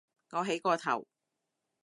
[0.31, 1.05] 我起個頭